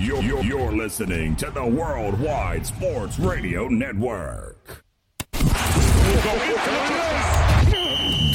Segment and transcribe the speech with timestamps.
[0.00, 4.84] You're, you're, you're listening to the Worldwide Sports Radio Network.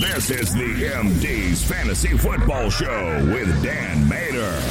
[0.01, 4.61] This is the MD's Fantasy Football Show with Dan Mater.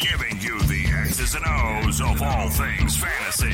[0.00, 3.52] Giving you the X's and O's of all things fantasy.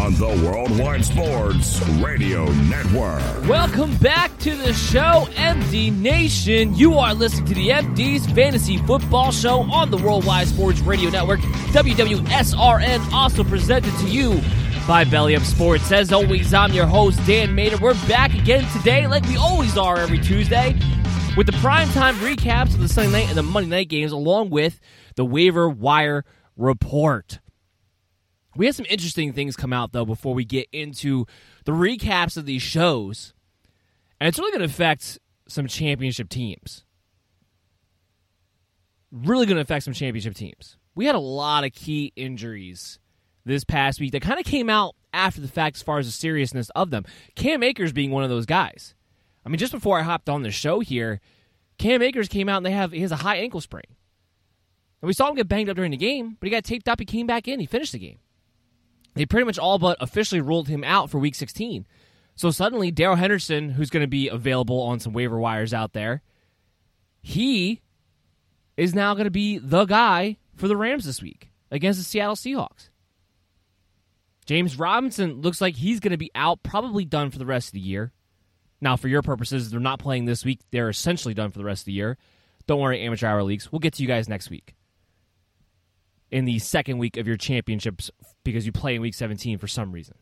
[0.00, 3.20] On the Worldwide Sports Radio Network.
[3.46, 6.74] Welcome back to the show, MD Nation.
[6.74, 11.40] You are listening to the MD's Fantasy Football Show on the Worldwide Sports Radio Network,
[11.40, 14.40] WWSRN, also presented to you
[14.88, 15.92] by Belly Up Sports.
[15.92, 17.76] As always, I'm your host, Dan Mater.
[17.76, 20.78] We're back again today, like we always are every Tuesday,
[21.36, 24.80] with the primetime recaps of the Sunday night and the Monday night games, along with
[25.16, 26.24] the waiver wire
[26.56, 27.38] report.
[28.60, 31.24] We had some interesting things come out, though, before we get into
[31.64, 33.32] the recaps of these shows.
[34.20, 36.84] And it's really going to affect some championship teams.
[39.10, 40.76] Really going to affect some championship teams.
[40.94, 42.98] We had a lot of key injuries
[43.46, 46.12] this past week that kind of came out after the fact as far as the
[46.12, 47.06] seriousness of them.
[47.36, 48.94] Cam Akers being one of those guys.
[49.42, 51.22] I mean, just before I hopped on the show here,
[51.78, 53.96] Cam Akers came out and they have he has a high ankle sprain.
[55.00, 57.00] And we saw him get banged up during the game, but he got taped up.
[57.00, 57.58] He came back in.
[57.58, 58.18] He finished the game.
[59.14, 61.86] They pretty much all but officially ruled him out for Week 16.
[62.36, 66.22] So suddenly, Darrell Henderson, who's going to be available on some waiver wires out there,
[67.20, 67.82] he
[68.76, 72.36] is now going to be the guy for the Rams this week against the Seattle
[72.36, 72.88] Seahawks.
[74.46, 77.72] James Robinson looks like he's going to be out, probably done for the rest of
[77.74, 78.12] the year.
[78.80, 80.60] Now, for your purposes, they're not playing this week.
[80.70, 82.16] They're essentially done for the rest of the year.
[82.66, 83.70] Don't worry, amateur hour leagues.
[83.70, 84.74] We'll get to you guys next week
[86.30, 88.10] in the second week of your championships
[88.44, 90.16] because you play in week 17 for some reason.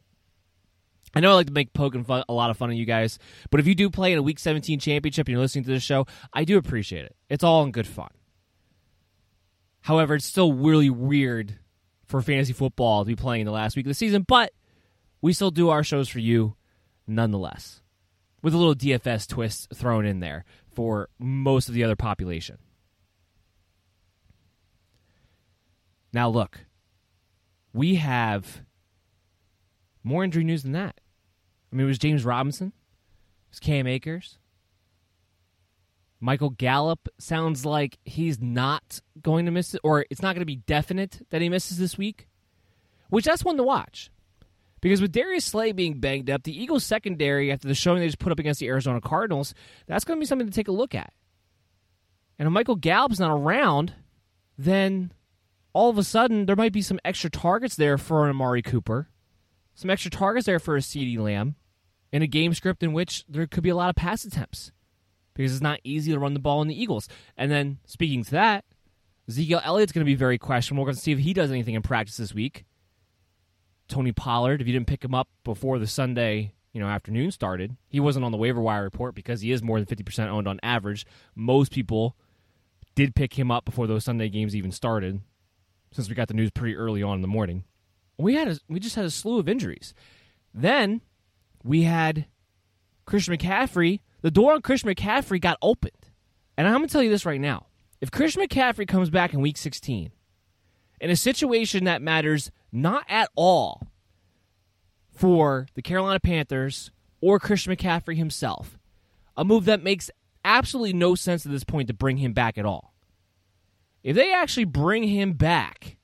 [1.14, 3.19] I know I like to make poking fun, a lot of fun of you guys,
[3.50, 5.82] but if you do play in a week 17 championship and you're listening to this
[5.82, 7.16] show, I do appreciate it.
[7.28, 8.10] It's all in good fun.
[9.80, 11.58] However, it's still really weird
[12.04, 14.52] for fantasy football to be playing in the last week of the season, but
[15.22, 16.56] we still do our shows for you
[17.06, 17.80] nonetheless,
[18.42, 20.44] with a little DFS twist thrown in there
[20.75, 22.58] for most of the other population.
[26.12, 26.60] Now, look,
[27.72, 28.62] we have
[30.02, 31.00] more injury news than that.
[31.70, 34.38] I mean, it was James Robinson, it was Cam Akers.
[36.20, 40.46] Michael Gallup sounds like he's not going to miss it, or it's not going to
[40.46, 42.26] be definite that he misses this week,
[43.08, 44.10] which that's one to watch.
[44.81, 48.19] Because with Darius Slay being banged up, the Eagles secondary, after the showing they just
[48.19, 49.55] put up against the Arizona Cardinals,
[49.87, 51.12] that's going to be something to take a look at.
[52.38, 53.93] And if Michael Gallup's not around,
[54.56, 55.12] then
[55.78, 59.08] all of a sudden there might be some extra targets there for an Amari Cooper,
[59.76, 61.54] some extra targets there for a CeeDee Lamb,
[62.10, 64.72] in a game script in which there could be a lot of pass attempts
[65.34, 67.08] because it's not easy to run the ball in the Eagles.
[67.36, 68.64] And then speaking to that,
[69.28, 70.82] Ezekiel Elliott's going to be very questionable.
[70.82, 72.64] We're going to see if he does anything in practice this week.
[73.86, 77.76] Tony Pollard, if you didn't pick him up before the Sunday you know afternoon started,
[77.88, 80.48] he wasn't on the waiver wire report because he is more than fifty percent owned
[80.48, 81.06] on average.
[81.36, 82.16] Most people
[82.96, 85.20] did pick him up before those Sunday games even started,
[85.93, 87.64] since we got the news pretty early on in the morning.
[88.19, 89.94] We had a, we just had a slew of injuries.
[90.52, 91.02] Then
[91.62, 92.26] we had
[93.06, 94.00] Christian McCaffrey.
[94.23, 96.11] The door on Christian McCaffrey got opened,
[96.56, 97.67] and I'm going to tell you this right now:
[98.00, 100.11] if Christian McCaffrey comes back in Week 16
[101.00, 103.87] in a situation that matters not at all
[105.12, 108.79] for the Carolina Panthers or Christian McCaffrey himself.
[109.37, 110.11] A move that makes
[110.44, 112.94] absolutely no sense at this point to bring him back at all.
[114.02, 115.96] If they actually bring him back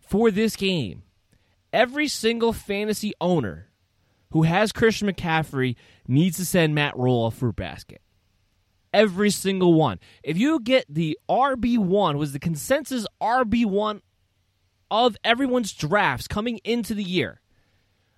[0.00, 1.02] for this game,
[1.72, 3.68] every single fantasy owner
[4.32, 5.76] who has Christian McCaffrey
[6.06, 8.00] needs to send Matt Rhule a fruit basket.
[8.92, 10.00] Every single one.
[10.22, 14.00] If you get the RB1, was the consensus RB1
[14.90, 17.40] of everyone's drafts coming into the year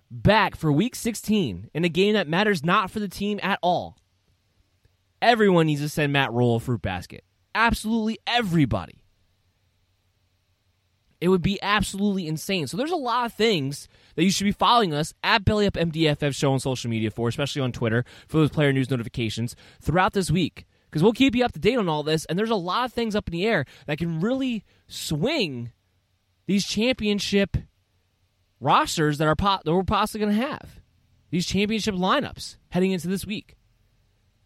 [0.09, 3.97] back for week 16 in a game that matters not for the team at all.
[5.21, 7.23] Everyone needs to send Matt Rhule a fruit basket.
[7.55, 9.03] Absolutely everybody.
[11.21, 12.67] It would be absolutely insane.
[12.67, 16.51] So there's a lot of things that you should be following us at BellyUpMDFF show
[16.51, 20.65] on social media for, especially on Twitter for those player news notifications throughout this week.
[20.89, 22.93] Because we'll keep you up to date on all this, and there's a lot of
[22.93, 25.71] things up in the air that can really swing
[26.45, 27.55] these championship
[28.59, 30.81] rosters that are po- that we're possibly going to have.
[31.31, 33.55] These championship lineups heading into this week.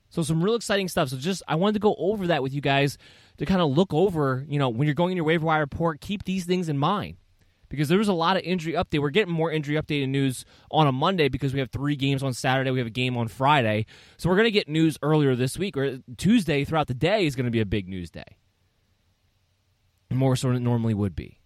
[0.10, 1.10] So some real exciting stuff.
[1.10, 2.98] So just I wanted to go over that with you guys
[3.38, 6.02] to kind of look over, you know, when you're going in your waiver wire report,
[6.02, 7.18] keep these things in mind.
[7.70, 9.02] Because there was a lot of injury update.
[9.02, 12.34] We're getting more injury updated news on a Monday because we have three games on
[12.34, 12.72] Saturday.
[12.72, 13.86] We have a game on Friday.
[14.16, 17.36] So we're going to get news earlier this week, or Tuesday throughout the day is
[17.36, 18.38] going to be a big news day.
[20.10, 21.42] More so than it normally would be.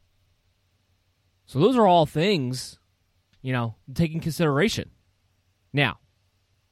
[1.47, 2.77] So those are all things,
[3.41, 4.91] you know, taking consideration.
[5.73, 5.97] Now,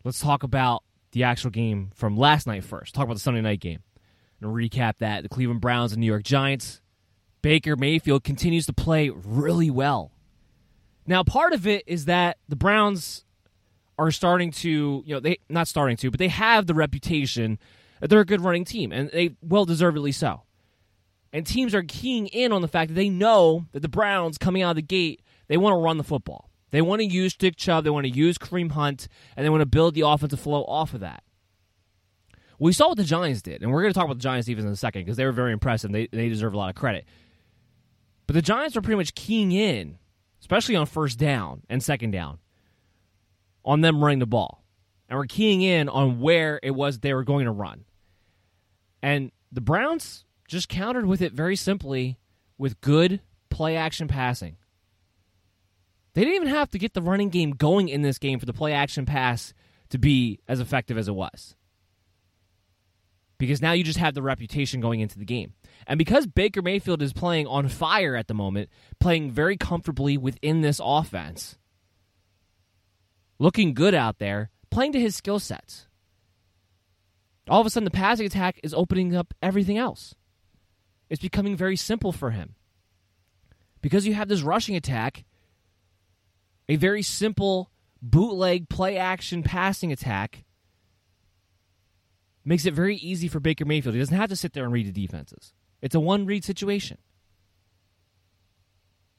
[0.04, 2.94] let's talk about the actual game from last night first.
[2.94, 3.80] Talk about the Sunday night game.
[4.42, 5.24] And recap that.
[5.24, 6.82] The Cleveland Browns and New York Giants.
[7.42, 10.12] Baker Mayfield continues to play really well.
[11.06, 13.24] Now, part of it is that the Browns
[13.98, 17.60] are starting to, you know, they not starting to, but they have the reputation
[18.00, 20.44] that they're a good running team, and they well deservedly so.
[21.34, 24.62] And teams are keying in on the fact that they know that the Browns coming
[24.62, 26.49] out of the gate, they want to run the football.
[26.72, 29.62] They want to use Nick Chubb, they want to use Kareem Hunt, and they want
[29.62, 31.24] to build the offensive flow off of that.
[32.60, 34.66] We saw what the Giants did, and we're going to talk about the Giants defense
[34.66, 35.92] in a second because they were very impressive.
[35.92, 37.06] They, they deserve a lot of credit.
[38.28, 39.98] But the Giants are pretty much keying in,
[40.42, 42.40] especially on first down and second down,
[43.64, 44.64] on them running the ball.
[45.08, 47.86] And we're keying in on where it was they were going to run.
[49.02, 52.20] And the Browns just countered with it very simply
[52.58, 54.58] with good play action passing.
[56.14, 58.54] They didn't even have to get the running game going in this game for the
[58.54, 59.54] play action pass
[59.90, 61.56] to be as effective as it was.
[63.38, 65.54] Because now you just have the reputation going into the game.
[65.88, 68.70] And because Baker Mayfield is playing on fire at the moment,
[69.00, 71.58] playing very comfortably within this offense,
[73.38, 75.88] looking good out there, playing to his skill sets,
[77.48, 80.16] all of a sudden the passing attack is opening up everything else.
[81.10, 82.56] It's becoming very simple for him.
[83.82, 85.24] Because you have this rushing attack,
[86.70, 87.72] a very simple
[88.02, 90.46] bootleg play action passing attack
[92.46, 93.96] makes it very easy for Baker Mayfield.
[93.96, 95.54] He doesn't have to sit there and read the defenses.
[95.82, 97.00] It's a one read situation.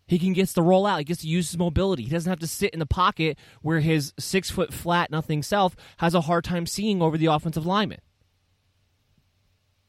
[0.07, 0.99] He can gets to roll out.
[0.99, 2.05] He gets to use his mobility.
[2.05, 5.77] He doesn't have to sit in the pocket where his six foot flat nothing self
[5.99, 8.01] has a hard time seeing over the offensive lineman.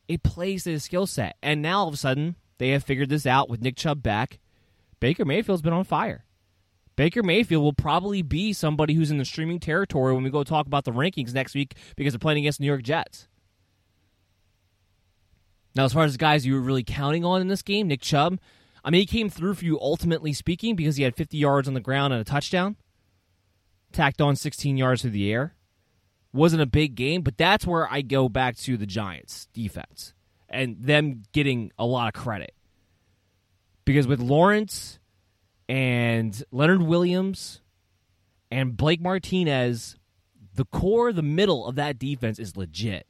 [0.07, 1.37] It plays to his skill set.
[1.41, 4.39] And now all of a sudden, they have figured this out with Nick Chubb back.
[4.99, 6.25] Baker Mayfield's been on fire.
[6.95, 10.67] Baker Mayfield will probably be somebody who's in the streaming territory when we go talk
[10.67, 13.27] about the rankings next week because they're playing against New York Jets.
[15.73, 18.39] Now, as far as guys you were really counting on in this game, Nick Chubb,
[18.83, 21.73] I mean, he came through for you ultimately speaking because he had 50 yards on
[21.73, 22.75] the ground and a touchdown,
[23.93, 25.55] tacked on 16 yards through the air
[26.33, 30.13] wasn't a big game, but that's where I go back to the Giants defense
[30.49, 32.53] and them getting a lot of credit.
[33.85, 34.99] Because with Lawrence
[35.71, 37.61] and Leonard Williams
[38.51, 39.95] and Blake Martinez,
[40.53, 43.07] the core, the middle of that defense is legit.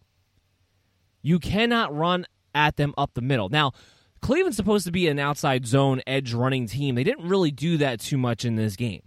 [1.24, 3.50] You cannot run at them up the middle.
[3.50, 3.72] Now,
[4.22, 6.94] Cleveland's supposed to be an outside zone edge running team.
[6.94, 9.02] They didn't really do that too much in this game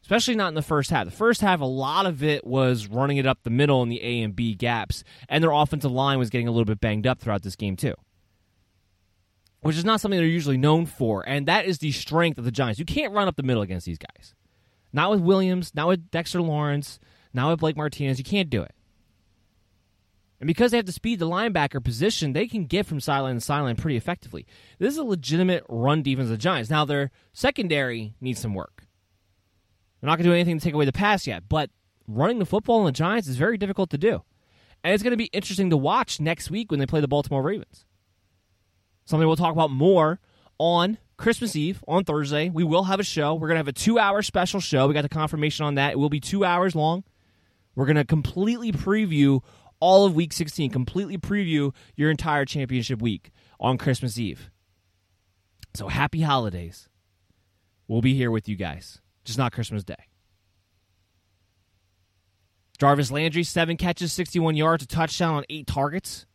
[0.00, 1.04] especially not in the first half.
[1.04, 4.02] The first half, a lot of it was running it up the middle in the
[4.02, 7.20] A and B gaps, and their offensive line was getting a little bit banged up
[7.20, 7.92] throughout this game, too.
[9.60, 12.52] Which is not something they're usually known for, and that is the strength of the
[12.52, 12.78] Giants.
[12.78, 14.34] You can't run up the middle against these guys.
[14.92, 17.00] Not with Williams, not with Dexter Lawrence,
[17.34, 18.18] not with Blake Martinez.
[18.18, 18.74] You can't do it.
[20.40, 23.40] And because they have to speed the linebacker position, they can get from sideline to
[23.40, 24.46] sideline pretty effectively.
[24.78, 26.70] This is a legitimate run defense of the Giants.
[26.70, 28.86] Now, their secondary needs some work.
[30.00, 31.70] They're not going to do anything to take away the pass yet, but
[32.06, 34.22] running the football in the Giants is very difficult to do.
[34.84, 37.42] And it's going to be interesting to watch next week when they play the Baltimore
[37.42, 37.84] Ravens.
[39.08, 40.20] Something we'll talk about more
[40.58, 42.50] on Christmas Eve on Thursday.
[42.50, 43.32] We will have a show.
[43.32, 44.86] We're going to have a two hour special show.
[44.86, 45.92] We got the confirmation on that.
[45.92, 47.04] It will be two hours long.
[47.74, 49.40] We're going to completely preview
[49.80, 54.50] all of week 16, completely preview your entire championship week on Christmas Eve.
[55.74, 56.90] So happy holidays.
[57.86, 59.94] We'll be here with you guys, just not Christmas Day.
[62.78, 66.26] Jarvis Landry, seven catches, 61 yards, a touchdown on eight targets.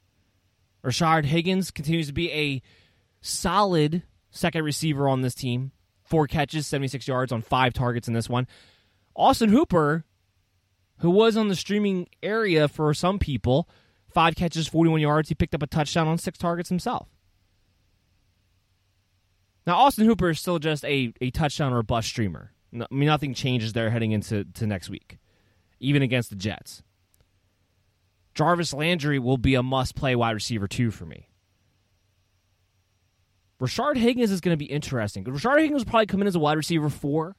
[0.86, 2.62] Rashard Higgins continues to be a
[3.22, 5.72] solid second receiver on this team.
[6.04, 8.48] Four catches, 76 yards on five targets in this one.
[9.16, 10.06] Austin Hooper
[11.04, 13.68] who was on the streaming area for some people.
[14.14, 15.30] Five catches, 41 yards.
[15.30, 17.10] He picked up a touchdown on six targets himself.
[19.68, 22.52] Now, Austin Hooper is still just a, a touchdown or a bust streamer.
[22.74, 25.18] I mean, nothing changes there heading into to next week,
[25.80, 26.84] even against the Jets.
[28.36, 31.30] Jarvis Landry will be a must play wide receiver, too, for me.
[33.62, 35.24] Rashard Higgins is going to be interesting.
[35.24, 37.36] Rashard Higgins will probably come in as a wide receiver four.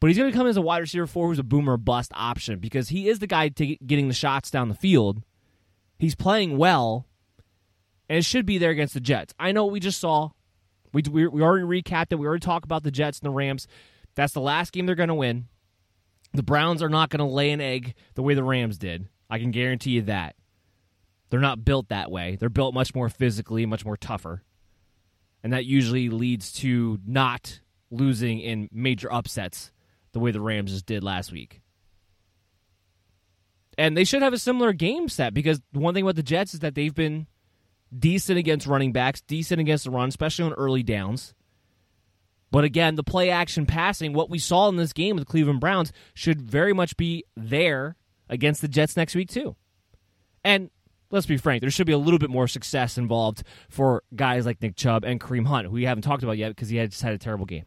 [0.00, 2.10] But he's going to come in as a wide receiver four who's a boomer bust
[2.14, 5.22] option because he is the guy getting the shots down the field.
[5.98, 7.06] He's playing well,
[8.08, 9.34] and it should be there against the Jets.
[9.38, 10.30] I know we just saw.
[10.92, 12.18] We, we, we already recapped it.
[12.18, 13.66] We already talked about the Jets and the Rams.
[14.14, 15.46] That's the last game they're going to win.
[16.32, 19.08] The Browns are not going to lay an egg the way the Rams did.
[19.28, 20.36] I can guarantee you that.
[21.30, 22.36] They're not built that way.
[22.36, 24.42] They're built much more physically, much more tougher.
[25.42, 29.72] And that usually leads to not losing in major upsets
[30.12, 31.60] the way the Rams just did last week.
[33.78, 36.60] And they should have a similar game set because one thing about the Jets is
[36.60, 37.26] that they've been
[37.96, 41.34] decent against running backs, decent against the run, especially on early downs.
[42.50, 45.60] But again, the play action passing, what we saw in this game with the Cleveland
[45.60, 47.96] Browns, should very much be there
[48.28, 49.56] against the Jets next week, too.
[50.44, 50.70] And
[51.10, 54.60] let's be frank, there should be a little bit more success involved for guys like
[54.62, 57.02] Nick Chubb and Kareem Hunt, who we haven't talked about yet because he had just
[57.02, 57.64] had a terrible game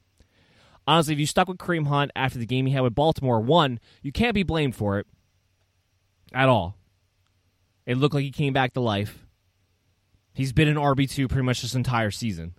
[0.89, 3.80] honestly, if you stuck with Kareem Hunt after the game he had with Baltimore, one,
[4.01, 5.06] you can't be blamed for it
[6.34, 6.75] at all.
[7.86, 9.28] It looked like he came back to life.
[10.34, 12.56] He's been an RB2 pretty much this entire season.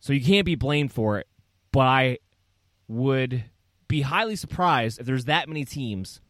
[0.00, 1.26] So you can't be blamed for it,
[1.72, 2.18] but I
[2.88, 3.44] would
[3.88, 6.20] be highly surprised if there's that many teams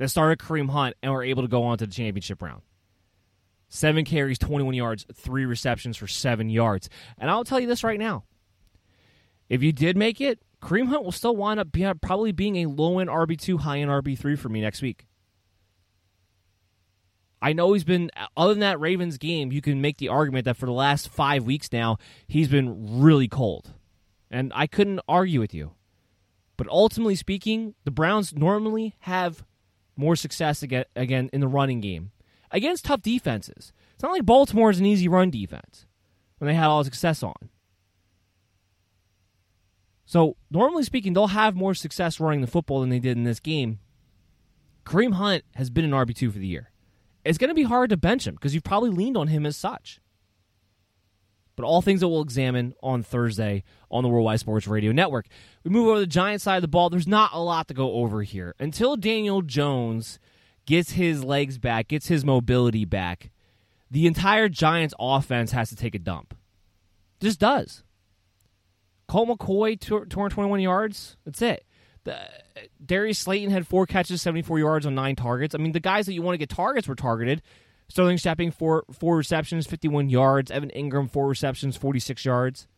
[0.00, 2.62] that started Kareem Hunt and were able to go on to the championship round.
[3.68, 6.88] Seven carries, 21 yards, three receptions for seven yards.
[7.18, 8.24] And I'll tell you this right now
[9.50, 12.66] if you did make it, Kareem Hunt will still wind up being, probably being a
[12.66, 15.06] low end RB2, high end RB3 for me next week.
[17.42, 20.56] I know he's been, other than that Ravens game, you can make the argument that
[20.56, 23.74] for the last five weeks now, he's been really cold.
[24.30, 25.72] And I couldn't argue with you.
[26.56, 29.44] But ultimately speaking, the Browns normally have
[30.00, 32.10] more success again, again in the running game
[32.50, 33.72] against tough defenses.
[33.94, 35.86] It's not like Baltimore is an easy run defense
[36.38, 37.50] when they had all the success on.
[40.06, 43.38] So, normally speaking, they'll have more success running the football than they did in this
[43.38, 43.78] game.
[44.84, 46.72] Kareem Hunt has been an RB2 for the year.
[47.24, 49.56] It's going to be hard to bench him because you've probably leaned on him as
[49.56, 49.99] such.
[51.60, 55.26] But all things that we'll examine on Thursday on the Worldwide Sports Radio Network.
[55.62, 56.88] We move over to the Giant side of the ball.
[56.88, 58.54] There's not a lot to go over here.
[58.58, 60.18] Until Daniel Jones
[60.64, 63.30] gets his legs back, gets his mobility back,
[63.90, 66.34] the entire Giants offense has to take a dump.
[67.20, 67.82] Just does.
[69.06, 71.18] Colt McCoy, 221 yards.
[71.26, 71.66] That's it.
[72.04, 72.16] The,
[72.82, 75.54] Darius Slayton had four catches, 74 yards on nine targets.
[75.54, 77.42] I mean, the guys that you want to get targets were targeted.
[77.90, 80.50] Sterling Shepard, four, four receptions, 51 yards.
[80.50, 82.68] Evan Engram four receptions, 46 yards.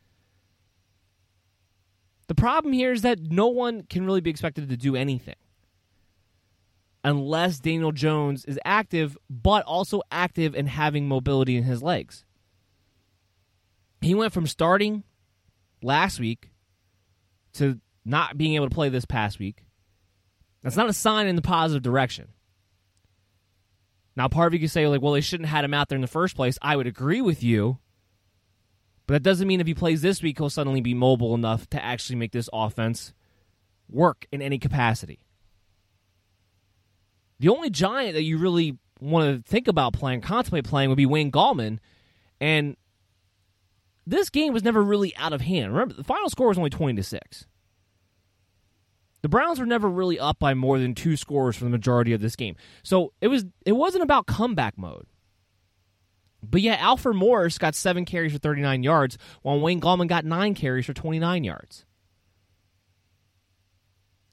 [2.29, 5.35] The problem here is that no one can really be expected to do anything
[7.05, 12.25] unless Daniel Jones is active, but also active and having mobility in his legs.
[14.01, 15.05] He went from starting
[15.83, 16.53] last week
[17.55, 19.65] to not being able to play this past week.
[20.63, 22.29] That's not a sign in the positive direction.
[24.17, 25.97] Now, part of you could say, like, well, they shouldn't have had him out there
[25.97, 26.59] in the first place.
[26.61, 27.79] I would agree with you.
[29.07, 31.83] But that doesn't mean if he plays this week, he'll suddenly be mobile enough to
[31.83, 33.13] actually make this offense
[33.89, 35.21] work in any capacity.
[37.41, 41.07] The only giant that you really want to think about playing, contemplate playing, would be
[41.07, 41.79] Wayne Gallman.
[42.41, 42.77] And
[44.07, 45.73] this game was never really out of hand.
[45.73, 47.47] Remember, the final score was only 20 to 6.
[49.23, 52.21] The Browns were never really up by more than two scores for the majority of
[52.21, 52.57] this game.
[52.83, 55.07] So it was it wasn't about comeback mode.
[56.43, 60.55] But yeah, Alfred Morris got seven carries for 39 yards, while Wayne Gallman got nine
[60.55, 61.87] carries for 29 yards.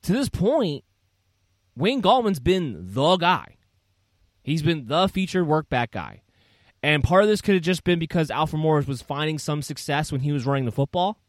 [0.04, 0.84] To this point,
[1.76, 3.58] Wayne Gallman's been the guy.
[4.42, 6.24] He's been the featured workback guy.
[6.82, 10.12] And part of this could have just been because Alfred Morris was finding some success
[10.12, 11.20] when he was running the football.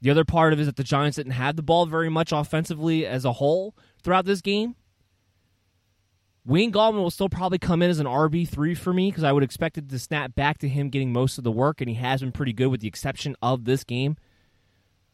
[0.00, 2.32] The other part of it is that the Giants didn't have the ball very much
[2.32, 4.76] offensively as a whole throughout this game.
[6.46, 9.42] Wayne Gallman will still probably come in as an RB3 for me because I would
[9.42, 12.20] expect it to snap back to him getting most of the work, and he has
[12.20, 14.16] been pretty good with the exception of this game.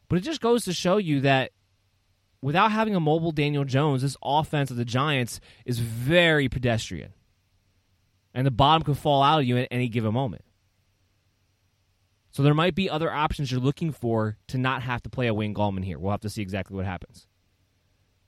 [0.09, 1.51] But it just goes to show you that
[2.41, 7.15] without having a mobile Daniel Jones, this offense of the Giants is very pedestrian.
[8.33, 10.44] And the bottom could fall out of you at any given moment.
[12.35, 15.35] So there might be other options you're looking for to not have to play a
[15.35, 16.01] Wayne Gallman here.
[16.01, 17.29] We'll have to see exactly what happens.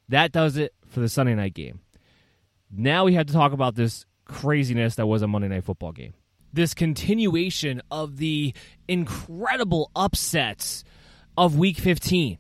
[0.09, 1.81] That does it for the Sunday night game.
[2.71, 6.15] Now we have to talk about this craziness that was a Monday night football game.
[6.53, 8.55] This continuation of the
[8.87, 10.85] incredible upsets
[11.37, 12.39] of week 15.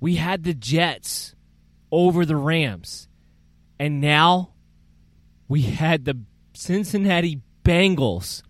[0.00, 1.34] We had the Jets
[1.90, 3.08] over the Rams.
[3.80, 4.52] And now
[5.48, 6.20] we had the
[6.52, 8.42] Cincinnati Bengals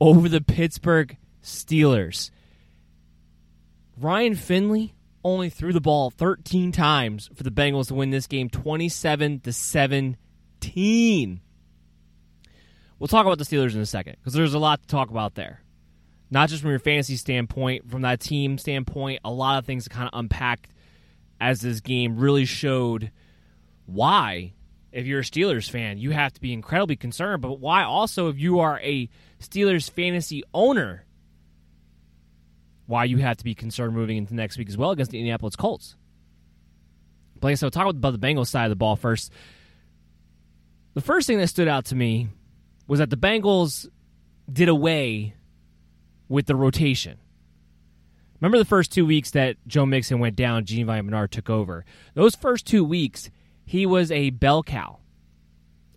[0.00, 2.30] over the Pittsburgh Steelers.
[3.98, 8.50] Ryan Finley only threw the ball 13 times for the Bengals to win this game
[8.50, 11.40] 27 to 17.
[12.98, 15.34] We'll talk about the Steelers in a second because there's a lot to talk about
[15.34, 15.62] there.
[16.30, 19.90] Not just from your fantasy standpoint, from that team standpoint, a lot of things to
[19.90, 20.68] kind of unpack
[21.40, 23.12] as this game really showed
[23.86, 24.52] why,
[24.90, 28.38] if you're a Steelers fan, you have to be incredibly concerned, but why also, if
[28.38, 29.08] you are a
[29.40, 31.05] Steelers fantasy owner,
[32.86, 35.56] why you have to be concerned moving into next week as well against the Indianapolis
[35.56, 35.96] Colts.
[37.34, 39.32] But like I said, we'll talk about the Bengals side of the ball first.
[40.94, 42.28] The first thing that stood out to me
[42.86, 43.88] was that the Bengals
[44.50, 45.34] did away
[46.28, 47.18] with the rotation.
[48.40, 51.84] Remember the first two weeks that Joe Mixon went down, Gio Bernard took over.
[52.14, 53.30] Those first two weeks,
[53.64, 54.98] he was a bell cow.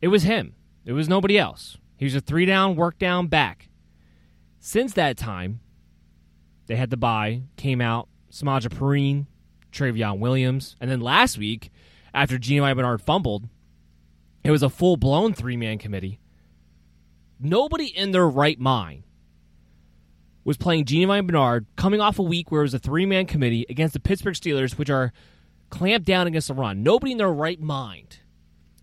[0.01, 0.55] It was him.
[0.85, 1.77] It was nobody else.
[1.97, 3.67] He was a three down, work down back.
[4.59, 5.59] Since that time,
[6.69, 9.25] they had the bye, came out, Samaje Perine,
[9.71, 11.71] Trayveon Williams, and then last week,
[12.13, 13.49] after Gio Bernard fumbled,
[14.43, 16.19] it was a full blown three man committee.
[17.39, 19.03] Nobody in their right mind
[20.43, 23.65] was playing Giovani Bernard coming off a week where it was a three man committee
[23.67, 25.11] against the Pittsburgh Steelers, which are
[25.71, 26.83] clamped down against the run.
[26.83, 28.19] Nobody in their right mind,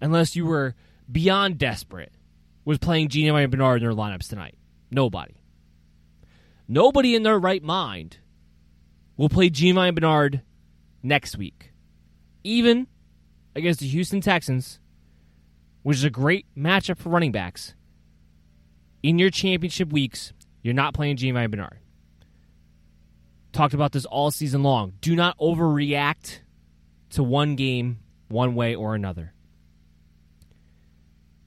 [0.01, 0.75] unless you were
[1.11, 2.13] beyond desperate,
[2.65, 4.57] was playing Giovani Bernard in their lineups tonight.
[4.91, 5.35] Nobody.
[6.69, 8.19] Nobody in their right mind
[9.17, 10.43] will play Giovani Bernard
[11.03, 11.73] next week.
[12.43, 12.87] Even
[13.55, 14.81] against the Houston Texans,
[15.83, 17.75] which is a great matchup for running backs.
[19.03, 21.79] In your championship weeks, you're not playing Giovani Bernard.
[23.53, 24.95] Talked about this all season long.
[25.01, 26.41] Do not overreact
[27.11, 29.33] to one game one way or another.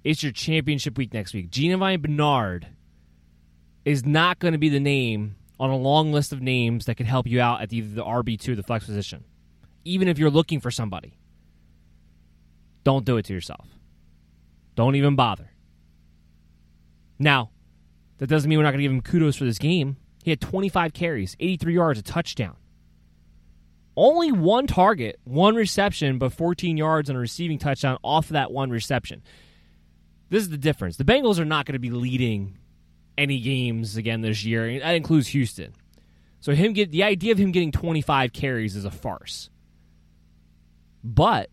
[0.03, 1.51] It's your championship week next week.
[1.51, 2.67] Giovani Bernard
[3.85, 7.05] is not going to be the name on a long list of names that could
[7.05, 9.23] help you out at either the RB2 or the flex position.
[9.83, 11.17] Even if you're looking for somebody.
[12.83, 13.67] Don't do it to yourself.
[14.75, 15.51] Don't even bother.
[17.17, 17.51] Now,
[18.17, 19.97] that doesn't mean we're not going to give him kudos for this game.
[20.23, 22.55] He had 25 carries, 83 yards, a touchdown.
[23.97, 28.51] Only one target, one reception, but 14 yards and a receiving touchdown off of that
[28.51, 29.21] one reception.
[30.29, 30.95] This is the difference.
[30.95, 32.58] The Bengals are not going to be leading
[33.19, 34.79] any games again this year.
[34.79, 35.73] That includes Houston.
[36.39, 39.49] So him get the idea of him getting 25 carries is a farce.
[41.03, 41.49] But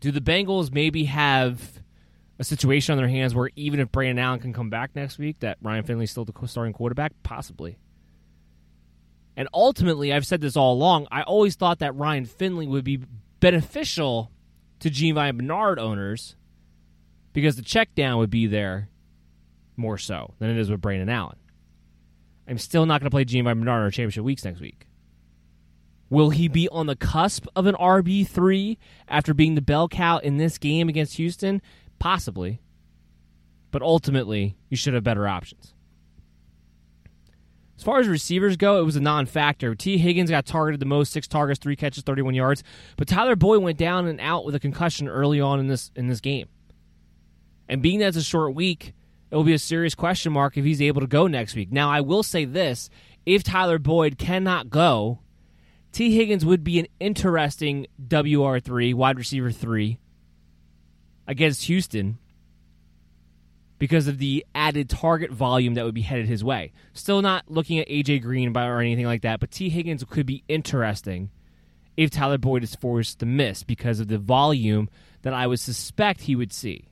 [0.00, 1.80] do the Bengals maybe have
[2.38, 5.40] a situation on their hands where even if Brandon Allen can come back next week,
[5.40, 7.12] that Ryan Finley's still the starting quarterback?
[7.22, 7.78] Possibly.
[9.36, 13.00] And ultimately, I've said this all along, I always thought that Ryan Finley would be
[13.38, 14.30] beneficial
[14.80, 16.36] to Giovani Bernard owners
[17.32, 18.88] because the check down would be there
[19.76, 21.36] more so than it is with Brandon Allen.
[22.48, 24.86] I'm still not going to play Giovani Bernard in our championship weeks next week.
[26.08, 28.76] Will he be on the cusp of an RB3
[29.08, 31.60] after being the bell cow in this game against Houston?
[31.98, 32.60] Possibly.
[33.72, 35.74] But ultimately, you should have better options.
[37.76, 39.74] As far as receivers go, it was a non-factor.
[39.74, 42.62] Tee Higgins got targeted the most, six targets, three catches, 31 yards.
[42.96, 46.06] But Tyler Boyd went down and out with a concussion early on in this in
[46.06, 46.48] this game.
[47.68, 48.94] And being that it's a short week,
[49.30, 51.72] it will be a serious question mark if he's able to go next week.
[51.72, 52.90] Now, I will say this:
[53.24, 55.20] if Tyler Boyd cannot go,
[55.92, 59.98] Tee Higgins would be an interesting WR three wide receiver three
[61.26, 62.18] against Houston
[63.78, 66.72] because of the added target volume that would be headed his way.
[66.92, 70.44] Still not looking at AJ Green or anything like that, but Tee Higgins could be
[70.48, 71.30] interesting
[71.96, 74.88] if Tyler Boyd is forced to miss because of the volume
[75.22, 76.88] that I would suspect he would see.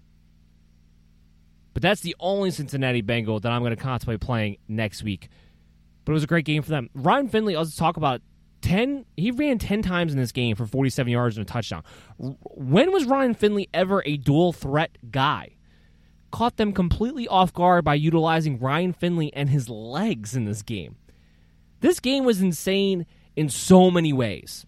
[1.74, 5.28] But that's the only Cincinnati Bengal that I'm going to contemplate playing next week.
[6.04, 6.88] But it was a great game for them.
[6.94, 8.22] Ryan Finley, just talk about
[8.62, 11.82] 10 he ran 10 times in this game for 47 yards and a touchdown.
[12.16, 15.56] When was Ryan Finley ever a dual threat guy?
[16.30, 20.96] Caught them completely off guard by utilizing Ryan Finley and his legs in this game.
[21.80, 23.06] This game was insane
[23.36, 24.64] in so many ways.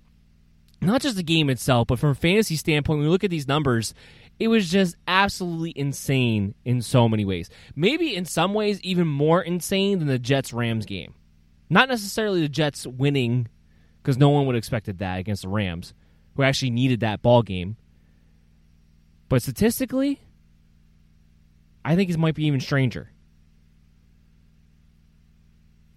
[0.83, 3.49] Not just the game itself, but from a fantasy standpoint, when we look at these
[3.49, 3.95] numbers,
[4.38, 7.49] it was just absolutely insane in so many ways.
[7.75, 11.14] Maybe in some ways even more insane than the Jets Rams game.
[11.70, 13.49] Not necessarily the Jets winning
[14.03, 15.94] because no one would have expected that against the Rams,
[16.35, 17.77] who actually needed that ball game.
[19.29, 20.20] But statistically,
[21.85, 23.11] I think it might be even stranger.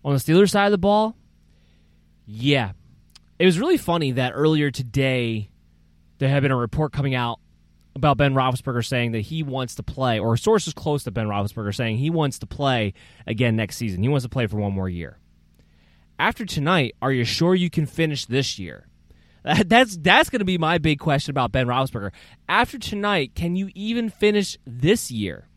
[0.03, 1.15] On the Steelers side of the ball,
[2.25, 2.71] yeah.
[3.37, 5.49] It was really funny that earlier today
[6.17, 7.39] there had been a report coming out
[7.95, 11.75] about Ben Roethlisberger saying that he wants to play, or sources close to Ben Roethlisberger
[11.75, 12.93] saying he wants to play
[13.27, 14.03] again next season.
[14.03, 15.17] He wants to play for one more year.
[16.17, 18.87] After tonight, are you sure you can finish this year?
[19.65, 22.11] That's that's going to be my big question about Ben Roethlisberger.
[22.49, 25.47] After tonight, can you even finish this year?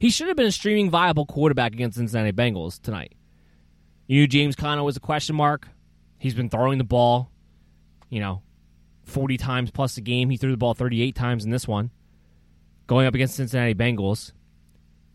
[0.00, 3.14] He should have been a streaming viable quarterback against Cincinnati Bengals tonight.
[4.06, 5.68] You knew James Conner was a question mark.
[6.18, 7.30] He's been throwing the ball,
[8.08, 8.42] you know,
[9.08, 10.30] 40 times plus a game.
[10.30, 11.90] He threw the ball 38 times in this one,
[12.86, 14.32] going up against Cincinnati Bengals.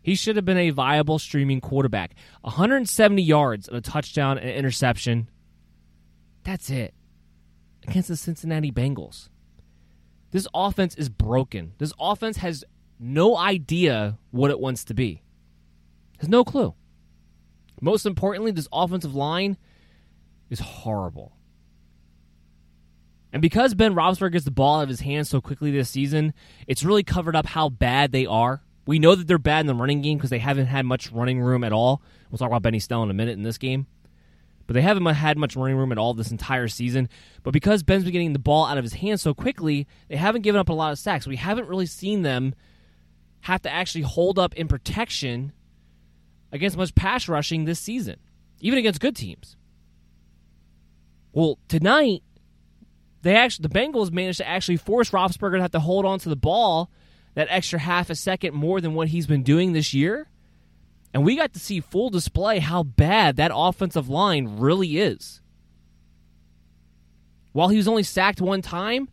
[0.02, 2.14] He should have been a viable streaming quarterback.
[2.42, 5.30] 170 yards and a touchdown and an interception.
[6.42, 6.92] That's it.
[7.88, 9.30] Against the Cincinnati Bengals.
[10.30, 11.72] This offense is broken.
[11.78, 12.64] This offense has
[12.98, 15.22] no idea what it wants to be.
[16.18, 16.74] Has no clue.
[17.80, 19.56] Most importantly, this offensive line
[20.50, 21.36] is horrible.
[23.34, 26.34] And because Ben Roethlisberger gets the ball out of his hands so quickly this season,
[26.68, 28.62] it's really covered up how bad they are.
[28.86, 31.40] We know that they're bad in the running game because they haven't had much running
[31.40, 32.00] room at all.
[32.30, 33.88] We'll talk about Benny Snell in a minute in this game.
[34.68, 37.08] But they haven't had much running room at all this entire season.
[37.42, 40.42] But because Ben's been getting the ball out of his hands so quickly, they haven't
[40.42, 41.26] given up a lot of sacks.
[41.26, 42.54] We haven't really seen them
[43.40, 45.52] have to actually hold up in protection
[46.52, 48.20] against much pass rushing this season,
[48.60, 49.56] even against good teams.
[51.32, 52.22] Well, tonight
[53.24, 56.28] they actually the Bengals managed to actually force Roethlisberger to have to hold on to
[56.28, 56.90] the ball
[57.34, 60.28] that extra half a second more than what he's been doing this year.
[61.12, 65.40] And we got to see full display how bad that offensive line really is.
[67.52, 69.08] While he was only sacked one time,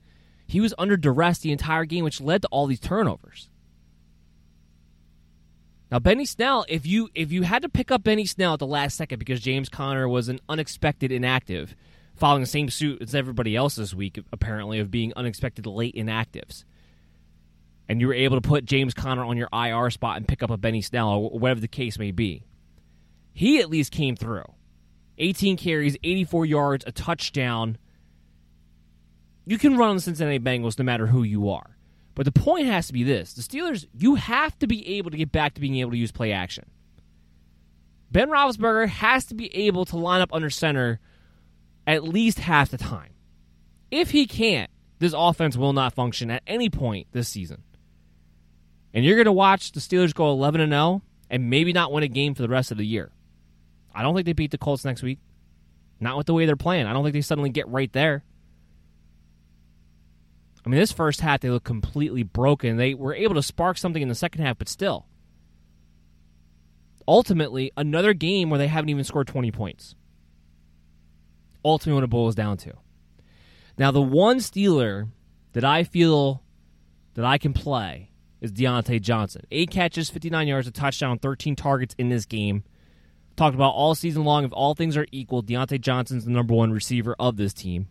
[0.48, 3.50] he was under duress the entire game, which led to all these turnovers.
[5.92, 8.68] Now, Benny Snell, if you if you had to pick up Benny Snell at the
[8.68, 11.76] last second because James Conner was an unexpected inactive,
[12.22, 16.66] following the same suit as everybody else this week, apparently, of being unexpected late inactives.
[17.90, 20.52] And you were able to put James Conner on your IR spot and pick up
[20.52, 22.46] a Benny Snell, or whatever the case may be.
[23.34, 24.46] He at least came through.
[25.18, 27.80] 18 carries, 84 yards, a touchdown.
[29.48, 31.76] You can run on the Cincinnati Bengals no matter who you are.
[32.14, 35.18] But the point has to be this the Steelers, you have to be able to
[35.18, 36.70] get back to being able to use play action.
[38.12, 41.00] Ben Roethlisberger has to be able to line up under center
[41.92, 43.14] at least half the time.
[43.90, 47.64] If he can't, this offense will not function at any point this season.
[48.94, 52.04] And you're going to watch the Steelers go 11 and 0 and maybe not win
[52.04, 53.12] a game for the rest of the year.
[53.94, 55.20] I don't think they beat the Colts next week.
[56.00, 56.88] Not with the way they're playing.
[56.88, 58.24] I don't think they suddenly get right there.
[60.66, 62.78] I mean, this first half, they look completely broken.
[62.78, 65.06] They were able to spark something in the second half, but still.
[67.08, 69.96] Ultimately, another game where they haven't even scored 20 points
[71.64, 72.74] ultimately what it boils down to.
[73.78, 75.10] Now, the one Steeler
[75.54, 76.44] that I feel
[77.14, 79.46] that I can play is Diontae Johnson.
[79.52, 82.64] Eight catches, 59 yards, a touchdown, 13 targets in this game.
[83.36, 84.44] Talked about all season long.
[84.44, 87.88] If all things are equal, Diontae Johnson's the number one receiver of this team.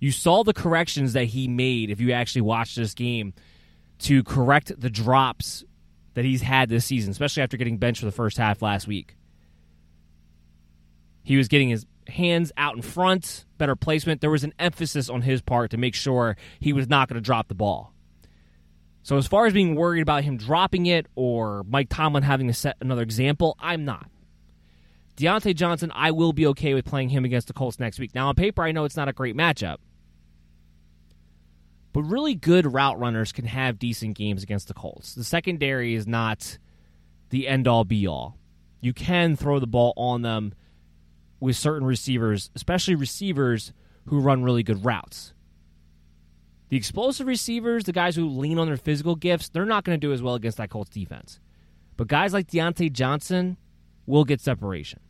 [0.00, 3.32] You saw the corrections that he made if you actually watched this game
[4.00, 5.64] to correct the drops
[6.14, 9.16] that he's had this season, especially after getting benched for the first half last week.
[11.22, 14.20] He was getting his hands out in front, better placement.
[14.20, 17.24] There was an emphasis on his part to make sure he was not going to
[17.24, 17.92] drop the ball.
[19.02, 22.54] So, as far as being worried about him dropping it or Mike Tomlin having to
[22.54, 24.08] set another example, I'm not.
[25.16, 28.14] Diontae Johnson, I will be okay with playing him against the Colts next week.
[28.14, 29.76] Now, on paper, I know it's not a great matchup.
[31.92, 35.14] But really good route runners can have decent games against the Colts.
[35.14, 36.58] The secondary is not
[37.30, 38.36] the end all be all.
[38.80, 40.54] You can throw the ball on them
[41.44, 43.72] with certain receivers, especially receivers
[44.06, 45.34] who run really good routes.
[46.70, 50.06] The explosive receivers, the guys who lean on their physical gifts, they're not going to
[50.06, 51.38] do as well against that Colts defense.
[51.98, 53.58] But guys like Diontae Johnson
[54.06, 55.00] will get separation.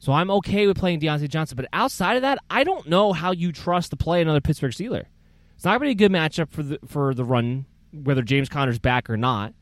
[0.00, 1.56] So I'm okay with playing Diontae Johnson.
[1.56, 5.04] But outside of that, I don't know how you trust to play another Pittsburgh Steeler.
[5.54, 8.48] It's not going to be a good matchup for the for the run, whether James
[8.48, 9.54] Conner's back or not.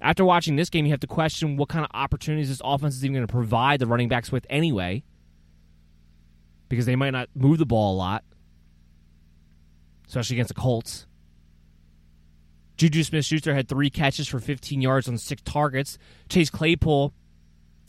[0.00, 3.04] After watching this game, you have to question what kind of opportunities this offense is
[3.04, 5.04] even going to provide the running backs with anyway,
[6.68, 8.24] because they might not move the ball a lot,
[10.08, 11.06] especially against the Colts.
[12.78, 15.98] Juju Smith Schuster had three catches for 15 yards on six targets.
[16.30, 17.12] Chase Claypool,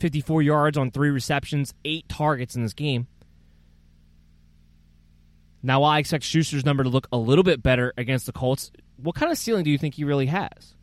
[0.00, 3.06] 54 yards on three receptions, eight targets in this game.
[5.62, 8.70] Now, while I expect Schuster's number to look a little bit better against the Colts,
[8.96, 10.74] what kind of ceiling do you think he really has?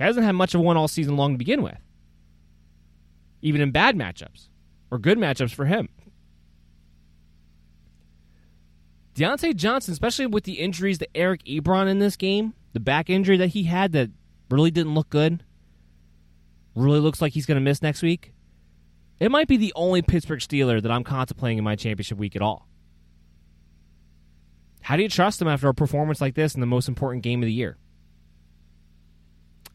[0.00, 1.76] He hasn't had much of one all season long to begin with,
[3.42, 4.48] even in bad matchups
[4.90, 5.90] or good matchups for him.
[9.14, 13.36] Diontae Johnson, especially with the injuries to Eric Ebron in this game, the back injury
[13.36, 14.08] that he had that
[14.50, 15.44] really didn't look good,
[16.74, 18.32] really looks like he's going to miss next week.
[19.18, 22.40] It might be the only Pittsburgh Steeler that I'm contemplating in my championship week at
[22.40, 22.66] all.
[24.80, 27.42] How do you trust him after a performance like this in the most important game
[27.42, 27.76] of the year?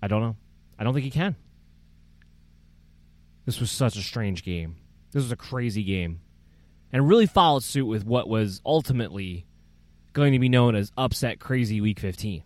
[0.05, 0.35] I don't know.
[0.77, 1.35] I don't think he can.
[3.47, 4.75] This was such a strange game.
[5.11, 6.19] This was a crazy game.
[6.93, 9.47] And really followed suit with what was ultimately
[10.13, 12.43] going to be known as upset crazy week 15.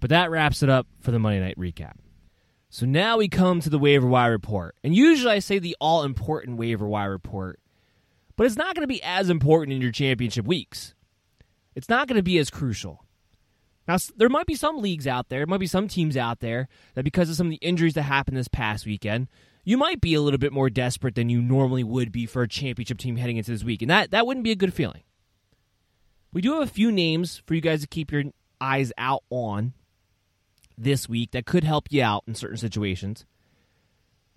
[0.00, 1.96] But that wraps it up for the Monday night recap.
[2.70, 4.74] So now we come to the waiver wire report.
[4.82, 7.60] And usually I say the all important waiver wire report,
[8.36, 10.94] but it's not going to be as important in your championship weeks.
[11.74, 13.01] It's not going to be as crucial.
[13.92, 16.66] Now, there might be some leagues out there, there might be some teams out there
[16.94, 19.28] that because of some of the injuries that happened this past weekend,
[19.64, 22.48] you might be a little bit more desperate than you normally would be for a
[22.48, 23.82] championship team heading into this week.
[23.82, 25.02] And that, that wouldn't be a good feeling.
[26.32, 28.24] We do have a few names for you guys to keep your
[28.62, 29.74] eyes out on
[30.78, 33.26] this week that could help you out in certain situations.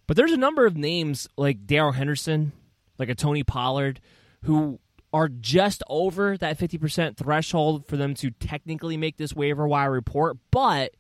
[0.06, 2.52] But there's a number of names like Darrell Henderson,
[3.00, 4.02] like a Tony Pollard,
[4.44, 4.82] who
[5.14, 10.38] are just over that 50% threshold for them to technically make this waiver wire report,
[10.52, 10.94] but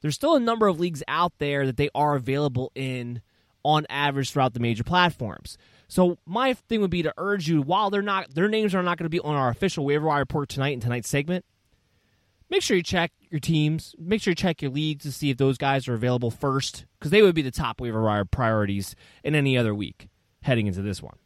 [0.00, 3.20] there's still a number of leagues out there that they are available in
[3.62, 5.58] on average throughout the major platforms.
[5.86, 8.96] So my thing would be to urge you while they're not their names are not
[8.96, 11.44] going to be on our official waiver wire report tonight in tonight's segment,
[12.48, 15.36] make sure you check your teams, make sure you check your leagues to see if
[15.36, 19.34] those guys are available first because they would be the top waiver wire priorities in
[19.34, 20.08] any other week
[20.42, 21.16] heading into this one.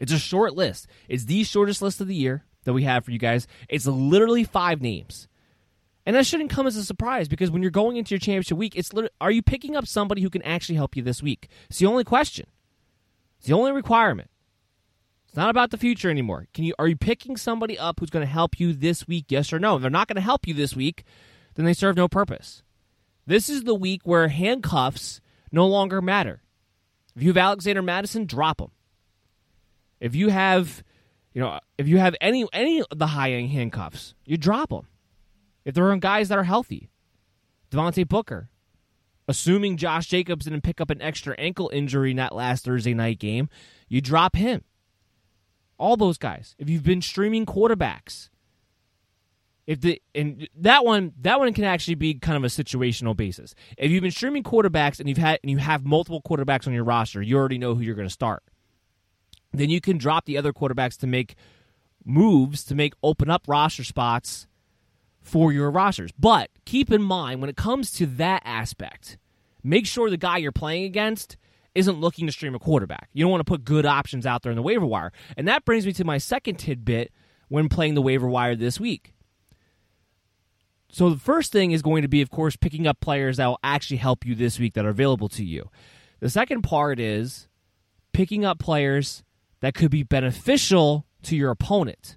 [0.00, 0.86] It's a short list.
[1.08, 3.46] It's the shortest list of the year that we have for you guys.
[3.68, 5.28] It's literally five names.
[6.04, 8.76] And that shouldn't come as a surprise because when you're going into your championship week,
[8.76, 11.48] it's are you picking up somebody who can actually help you this week?
[11.68, 12.46] It's the only question.
[13.38, 14.30] It's the only requirement.
[15.26, 16.46] It's not about the future anymore.
[16.54, 19.26] Can you are you picking somebody up who's going to help you this week?
[19.28, 19.76] Yes or no?
[19.76, 21.04] If they're not going to help you this week,
[21.56, 22.62] then they serve no purpose.
[23.26, 26.42] This is the week where handcuffs no longer matter.
[27.16, 28.70] If you have Alexander Mattison, drop him.
[30.00, 30.82] If you have,
[31.32, 34.86] you know, if you have any any of the high end handcuffs, you drop them.
[35.64, 36.90] If there are guys that are healthy,
[37.70, 38.50] Devontae Booker,
[39.26, 43.18] assuming Josh Jacobs didn't pick up an extra ankle injury in that last Thursday night
[43.18, 43.48] game,
[43.88, 44.62] you drop him.
[45.78, 46.54] All those guys.
[46.58, 48.30] If you've been streaming quarterbacks,
[49.66, 53.54] if the and that one that one can actually be kind of a situational basis.
[53.76, 56.84] If you've been streaming quarterbacks and you've had and you have multiple quarterbacks on your
[56.84, 58.42] roster, you already know who you're going to start
[59.60, 61.34] then you can drop the other quarterbacks to make
[62.04, 64.46] moves to make open up roster spots
[65.20, 66.12] for your rosters.
[66.18, 69.18] But keep in mind when it comes to that aspect,
[69.62, 71.36] make sure the guy you're playing against
[71.74, 73.10] isn't looking to stream a quarterback.
[73.12, 75.12] You don't want to put good options out there in the waiver wire.
[75.36, 77.12] And that brings me to my second tidbit
[77.48, 79.12] when playing the waiver wire this week.
[80.90, 83.58] So the first thing is going to be, of course, picking up players that will
[83.62, 85.68] actually help you this week that are available to you.
[86.20, 87.48] The second part is
[88.14, 89.22] picking up players
[89.60, 92.16] that could be beneficial to your opponent.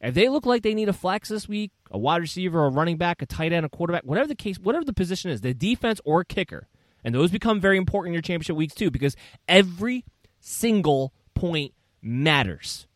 [0.00, 2.98] If they look like they need a flex this week, a wide receiver, a running
[2.98, 6.00] back, a tight end, a quarterback, whatever the case, whatever the position is, the defense
[6.04, 6.68] or kicker,
[7.02, 9.16] And those become very important in your championship weeks too, because
[9.48, 10.04] every
[10.40, 12.86] single point matters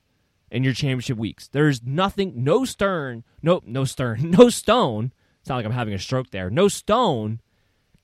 [0.51, 1.49] in your championship weeks.
[1.49, 5.13] There's nothing, no stern, no, no stern, no stone.
[5.41, 6.51] It's not like I'm having a stroke there.
[6.51, 7.41] No stone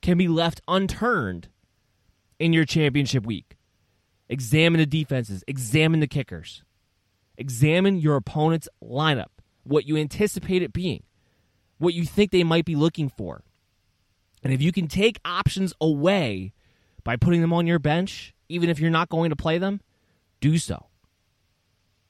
[0.01, 1.49] can be left unturned
[2.39, 3.54] in your championship week.
[4.27, 6.63] Examine the defenses, examine the kickers,
[7.37, 9.29] examine your opponent's lineup,
[9.63, 11.03] what you anticipate it being,
[11.77, 13.43] what you think they might be looking for.
[14.43, 16.53] And if you can take options away
[17.03, 19.81] by putting them on your bench, even if you're not going to play them,
[20.39, 20.87] do so.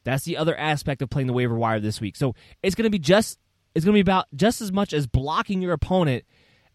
[0.05, 2.15] That's the other aspect of playing the waiver wire this week.
[2.15, 3.39] So it's going to be just
[3.73, 6.23] it's going to be about just as much as blocking your opponent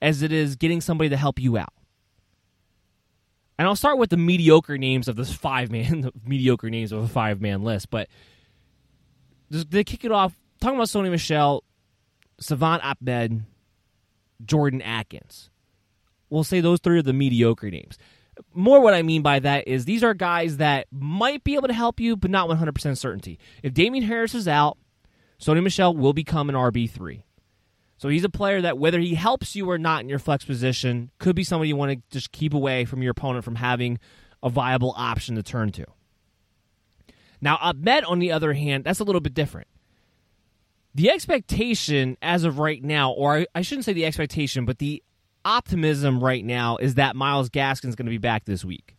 [0.03, 1.73] as it is getting somebody to help you out.
[3.61, 7.03] And I'll start with the mediocre names of this five man, the mediocre names of
[7.03, 7.91] a five man list.
[7.91, 8.09] But
[9.51, 11.63] they kick it off talking about Sony Michel,
[12.41, 13.45] Salvon Ahmed,
[14.43, 15.51] Jordan Akins.
[16.31, 17.99] We'll say those three are the mediocre names
[18.55, 21.75] more what I mean by that is these are guys that might be able to
[21.75, 23.39] help you, but not 100% certainty.
[23.63, 24.79] If Damien Harris is out,
[25.39, 27.23] Sony Michel will become an RB3.
[28.01, 31.11] So he's a player that whether he helps you or not in your flex position
[31.19, 33.99] could be somebody you want to just keep away from your opponent from having
[34.43, 35.85] a viable option to turn to.
[37.43, 39.69] Now, Ahmed, on the other hand, that's a little bit different.
[40.95, 45.03] The expectation as of right now, or I shouldn't say the expectation, but the
[45.45, 48.97] optimism right now is that Myles Gaskin's is going to be back this week.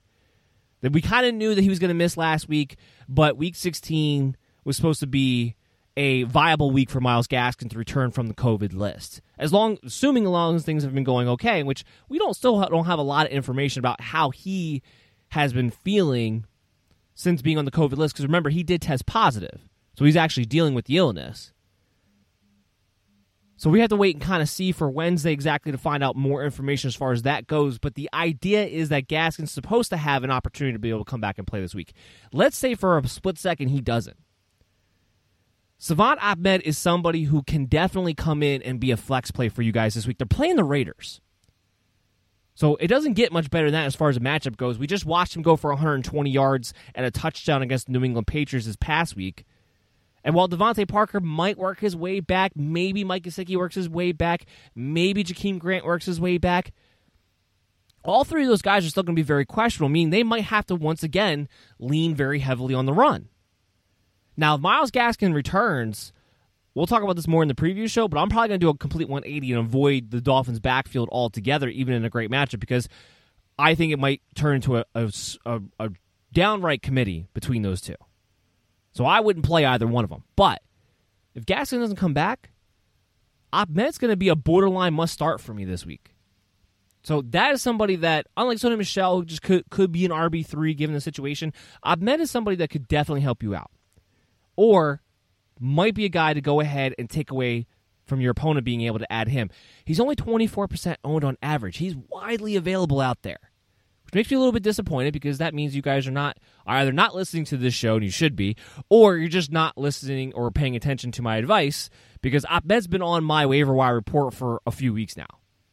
[0.82, 2.78] That we kind of knew that he was going to miss last week,
[3.10, 5.56] but week 16 was supposed to be
[5.98, 9.22] a viable week for Myles Gaskin to return from the COVID list.
[9.38, 12.86] As long, assuming along as things have been going okay, which we don't still don't
[12.86, 14.82] have a lot of information about how he
[15.30, 16.46] has been feeling
[17.14, 18.16] since being on the COVID list.
[18.16, 21.52] Because remember, he did test positive, so he's actually dealing with the illness.
[23.58, 26.16] So we have to wait and kind of see for Wednesday exactly to find out
[26.16, 27.78] more information as far as that goes.
[27.78, 31.10] But the idea is that Gaskin's supposed to have an opportunity to be able to
[31.12, 31.94] come back and play this week.
[32.34, 34.18] Let's say for a split second he doesn't.
[35.84, 39.64] Salvon Ahmed is somebody who can definitely come in and be a flex play for
[39.64, 40.20] you guys this week.
[40.20, 41.22] They're playing the Raiders.
[42.54, 44.78] So it doesn't get much better than that as far as the matchup goes.
[44.78, 48.28] We just watched him go for 120 yards and a touchdown against the New England
[48.28, 49.44] Patriots this past week.
[50.24, 54.12] And while DeVante Parker might work his way back, maybe Mike Gesicki works his way
[54.12, 56.74] back, maybe Jakeem Grant works his way back,
[58.04, 60.44] all three of those guys are still going to be very questionable, meaning they might
[60.44, 63.30] have to once again lean very heavily on the run.
[64.42, 66.12] Now, if Myles Gaskin returns,
[66.74, 68.70] we'll talk about this more in the preview show, but I'm probably going to do
[68.70, 72.90] a complete 180 and avoid the Dolphins' backfield altogether, even in a great matchup, because
[73.60, 75.14] I think it might turn into a, a,
[75.46, 75.90] a, a
[76.34, 77.94] downright committee between those two.
[78.94, 80.24] So I wouldn't play either one of them.
[80.36, 80.64] But
[81.36, 82.50] if Gaskin doesn't come back,
[83.54, 86.16] Ahmed's going to be a borderline must start for me this week.
[87.04, 90.76] So that is somebody that, unlike Sony Michel, who just could, could be an RB3
[90.76, 93.70] given the situation, Ahmed is somebody that could definitely help you out.
[94.56, 95.02] Or
[95.60, 97.68] might be a guy to go ahead and take away
[98.06, 99.50] from your opponent being able to add him.
[99.86, 101.78] He's only 24% owned on average.
[101.78, 103.52] He's widely available out there
[104.12, 106.38] which makes me a little bit disappointed because that means you guys are not
[106.68, 108.58] are either not listening to this show and you should be,
[108.90, 111.90] or you're just not listening or paying attention to my advice
[112.22, 115.28] because Ahmed's been on my waiver wire report for a few weeks now,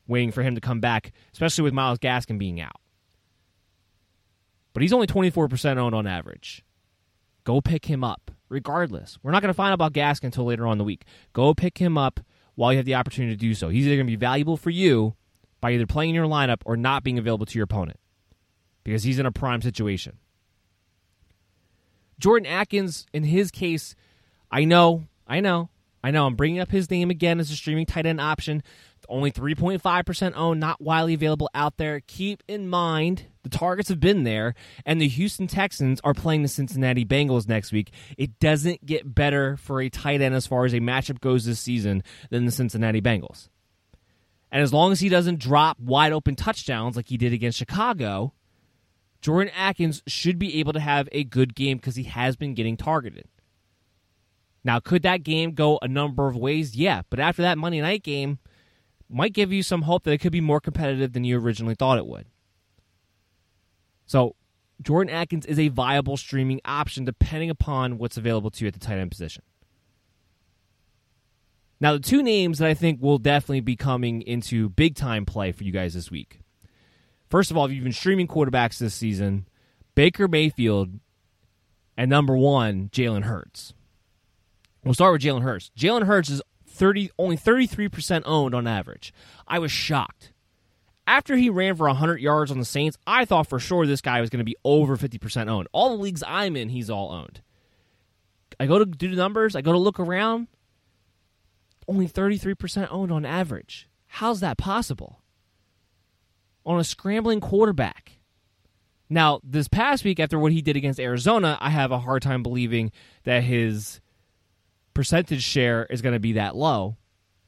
[0.07, 2.81] waiting for him to come back, especially with Myles Gaskin being out.
[4.73, 6.63] But he's only 24% owned on average.
[7.49, 9.19] Go pick him up, regardless.
[9.23, 11.07] We're not going to find out about Gaskin until later on in the week.
[11.33, 12.21] Go pick him up
[12.57, 13.71] while you have the opportunity to do so.
[13.71, 15.15] He's either going to be valuable for you
[15.63, 17.99] by either playing in your lineup or not being available to your opponent
[18.85, 20.19] because he's in a prime situation.
[22.19, 23.95] Jordan Akins, in his case,
[24.51, 25.71] I know, I know,
[26.05, 26.27] I know.
[26.27, 28.63] I'm bringing up his name again as a streaming tight end option.
[29.09, 32.03] Only 3.5% owned, not widely available out there.
[32.07, 36.49] Keep in mind the targets have been there, and the Houston Texans are playing the
[36.49, 37.93] Cincinnati Bengals next week.
[38.17, 41.61] It doesn't get better for a tight end as far as a matchup goes this
[41.61, 43.49] season than the Cincinnati Bengals.
[44.51, 48.33] And as long as he doesn't drop wide open touchdowns like he did against Chicago,
[49.21, 52.77] Jordan Akins should be able to have a good game because he has been getting
[52.77, 53.29] targeted.
[54.65, 56.77] Now, could that game go a number of ways?
[56.77, 58.39] Yeah, but after that Monday night game,
[59.09, 61.99] might give you some hope that it could be more competitive than you originally thought
[61.99, 62.27] it would.
[64.09, 64.35] So,
[64.83, 68.81] Jordan Akins is a viable streaming option depending upon what's available to you at the
[68.81, 69.45] tight end position.
[71.81, 75.53] Now, the two names that I think will definitely be coming into big time play
[75.53, 76.41] for you guys this week
[77.29, 79.47] First of all, if you've been streaming quarterbacks this season,
[79.95, 80.99] Baker Mayfield
[81.97, 83.75] and number one, Jalen Hurts.
[84.83, 85.71] We'll start with Jalen Hurts.
[85.77, 89.13] Jalen Hurts is 30, only 33% owned on average.
[89.47, 90.33] I was shocked.
[91.09, 94.21] After he ran for 100 yards on the Saints, I thought for sure this guy
[94.21, 95.67] was going to be over 50% owned.
[95.73, 97.41] All the leagues I'm in, he's all owned.
[98.61, 100.49] I go to do the numbers, I go to look around,
[101.89, 103.89] only 33% owned on average.
[104.07, 105.23] How's that possible?
[106.67, 108.19] On a scrambling quarterback.
[109.09, 112.43] Now, this past week, after what he did against Arizona, I have a hard time
[112.43, 112.93] believing
[113.25, 114.01] that his
[114.93, 116.97] percentage share is going to be that low.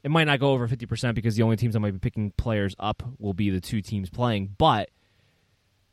[0.03, 2.75] It might not go over 50% because the only teams I might be picking players
[2.79, 4.55] up will be the two teams playing.
[4.57, 4.89] But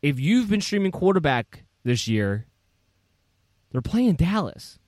[0.01, 2.47] if you've been streaming quarterback this year,
[3.71, 4.79] they're playing Dallas.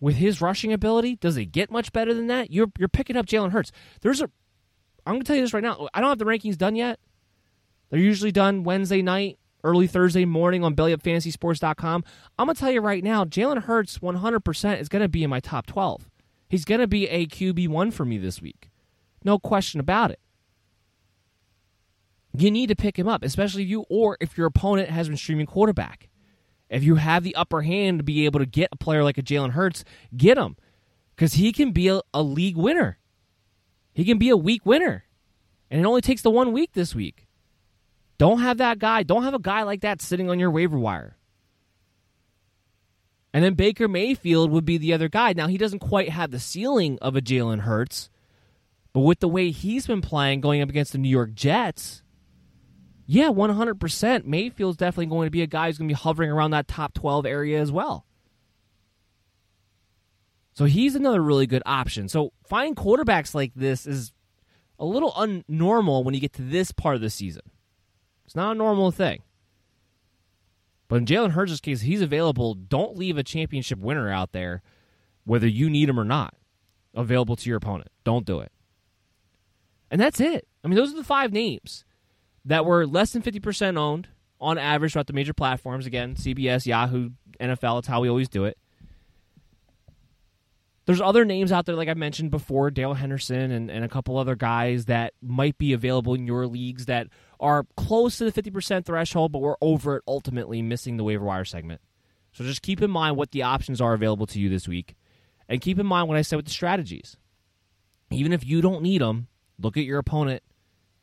[0.00, 2.50] With his rushing ability, does it get much better than that?
[2.50, 3.70] You're you're picking up Jalen Hurts.
[4.00, 4.28] There's a
[5.06, 5.88] I'm gonna tell you this right now.
[5.94, 6.98] I don't have the rankings done yet.
[7.90, 12.04] They're usually done Wednesday night, early Thursday morning on bellyupfantasysports.com.
[12.36, 15.66] I'm gonna tell you right now, Jalen Hurts 100% is gonna be in my top
[15.66, 16.10] 12.
[16.52, 18.68] He's going to be a QB1 for me this week.
[19.24, 20.20] No question about it.
[22.36, 25.16] You need to pick him up, especially if you or if your opponent has been
[25.16, 26.10] streaming quarterback.
[26.68, 29.22] If you have the upper hand to be able to get a player like a
[29.22, 29.82] Jalen Hurts,
[30.14, 30.56] get him.
[31.16, 32.98] Because he can be a, a league winner.
[33.94, 35.04] He can be a week winner.
[35.70, 37.28] And it only takes the one week this week.
[38.18, 39.04] Don't have that guy.
[39.04, 41.16] Don't have a guy like that sitting on your waiver wire.
[43.32, 45.32] And then Baker Mayfield would be the other guy.
[45.32, 48.10] Now, he doesn't quite have the ceiling of a Jalen Hurts,
[48.92, 52.02] but with the way he's been playing going up against the New York Jets,
[53.06, 54.24] yeah, 100%.
[54.24, 56.94] Mayfield's definitely going to be a guy who's going to be hovering around that top
[56.94, 58.06] 12 area as well.
[60.54, 62.08] So he's another really good option.
[62.08, 64.12] So finding quarterbacks like this is
[64.78, 67.42] a little unnormal when you get to this part of the season.
[68.26, 69.22] It's not a normal thing.
[70.92, 72.52] But in Jalen Hurts' case, he's available.
[72.52, 74.60] Don't leave a championship winner out there,
[75.24, 76.34] whether you need him or not,
[76.94, 77.88] available to your opponent.
[78.04, 78.52] Don't do it.
[79.90, 80.46] And that's it.
[80.62, 81.86] I mean, those are the five names
[82.44, 85.86] that were less than 50% owned on average throughout the major platforms.
[85.86, 88.58] Again, CBS, Yahoo, NFL, it's how we always do it.
[90.84, 94.18] There's other names out there, like I mentioned before, Darrell Henderson and, and a couple
[94.18, 97.06] other guys that might be available in your leagues that
[97.42, 101.44] are close to the 50% threshold, but we're over it ultimately, missing the waiver wire
[101.44, 101.80] segment.
[102.32, 104.94] So just keep in mind what the options are available to you this week.
[105.48, 107.16] And keep in mind what I said with the strategies.
[108.10, 109.26] Even if you don't need them,
[109.58, 110.42] look at your opponent.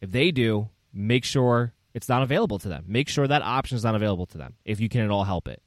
[0.01, 2.85] If they do, make sure it's not available to them.
[2.87, 5.47] Make sure that option is not available to them if you can at all help
[5.47, 5.61] it.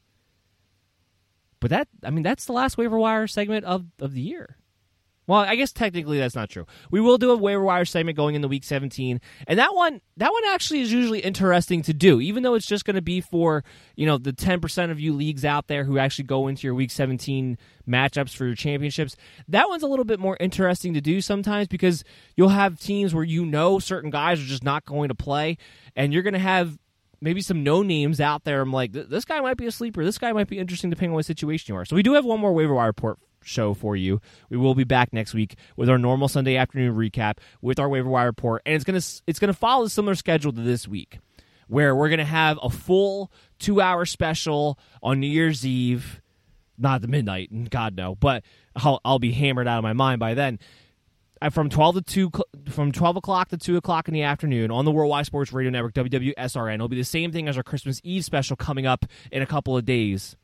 [1.60, 4.56] But that, I mean, that's the last waiver wire segment of, of the year.
[5.26, 6.66] Well, I guess technically that's not true.
[6.90, 10.32] We will do a waiver wire segment going into week 17, and that one that
[10.32, 13.62] one actually is usually interesting to do, even though it's just going to be for
[13.94, 16.90] you know the 10% of you leagues out there who actually go into your week
[16.90, 17.56] 17
[17.88, 19.16] matchups for your championships.
[19.46, 22.02] That one's a little bit more interesting to do sometimes because
[22.36, 25.56] you'll have teams where you know certain guys are just not going to play,
[25.94, 26.78] and you're going to have
[27.20, 28.60] maybe some no names out there.
[28.60, 30.04] I'm like, this guy might be a sleeper.
[30.04, 31.84] This guy might be interesting depending on what situation you are.
[31.84, 34.20] So we do have one more waiver wire report show for you.
[34.50, 38.08] We will be back next week with our normal Sunday afternoon recap with our waiver
[38.08, 41.18] wire report, and it's gonna it's gonna follow a similar schedule to this week,
[41.68, 46.20] where we're gonna have a full two hour special on New Year's Eve,
[46.78, 48.44] not the midnight, and God no, but
[48.76, 50.58] I'll I'll be hammered out of my mind by then.
[51.40, 52.30] Uh, from 12 to 2
[52.70, 55.92] from 12 o'clock to 2 o'clock in the afternoon on the worldwide sports radio network
[55.92, 59.46] wwsrn it'll be the same thing as our christmas eve special coming up in a
[59.46, 60.36] couple of days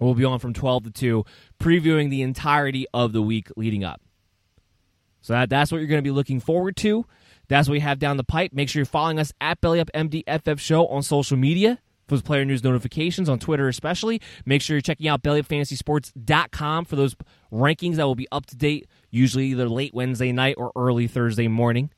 [0.00, 1.24] we'll be on from 12 to 2
[1.58, 4.00] previewing the entirety of the week leading up
[5.22, 7.04] so that, that's what you're going to be looking forward to
[7.48, 10.86] that's what we have down the pipe make sure you're following us at bellyupmdff show
[10.86, 11.78] on social media
[12.10, 14.20] for those player news notifications on Twitter, especially.
[14.44, 17.14] Make sure you're checking out bellyupfantasysports.com for those
[17.52, 21.46] rankings that will be up to date, usually either late Wednesday night or early Thursday
[21.46, 21.90] morning.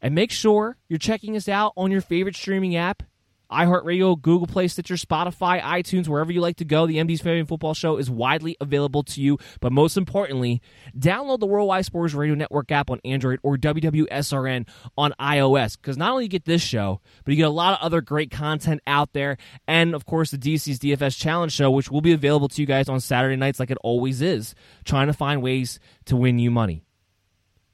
[0.00, 3.02] And make sure you're checking us out on your favorite streaming app
[3.50, 6.86] iHeartRadio, Google Play, Stitcher, Spotify, iTunes, wherever you like to go.
[6.86, 9.38] The MD's Family Football Show is widely available to you.
[9.60, 10.60] But most importantly,
[10.96, 15.76] download the Worldwide Sports Radio Network app on Android or WWSRN on iOS.
[15.76, 18.30] Because not only you get this show, but you get a lot of other great
[18.30, 19.36] content out there.
[19.66, 22.88] And of course, the DC's DFS Challenge Show, which will be available to you guys
[22.88, 26.84] on Saturday nights like it always is, trying to find ways to win you money.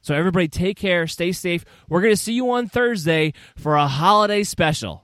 [0.05, 1.65] So everybody take care, stay safe.
[1.89, 5.04] We're going to see you on Thursday for a holiday special.